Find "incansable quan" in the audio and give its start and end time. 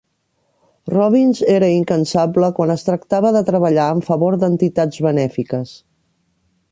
1.73-2.73